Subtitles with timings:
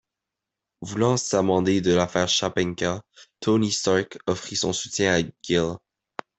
[0.81, 3.03] Voulant s'amender de l'affaire Shapanka,
[3.39, 5.75] Tony Stark offrit son soutien à Gill.